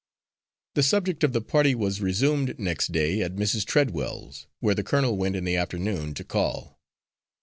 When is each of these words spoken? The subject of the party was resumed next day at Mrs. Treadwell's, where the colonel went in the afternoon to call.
The 0.73 0.81
subject 0.81 1.23
of 1.23 1.31
the 1.31 1.41
party 1.41 1.75
was 1.75 2.01
resumed 2.01 2.57
next 2.57 2.91
day 2.91 3.21
at 3.21 3.35
Mrs. 3.35 3.63
Treadwell's, 3.65 4.47
where 4.59 4.73
the 4.73 4.81
colonel 4.83 5.15
went 5.15 5.35
in 5.35 5.43
the 5.43 5.57
afternoon 5.57 6.15
to 6.15 6.23
call. 6.23 6.79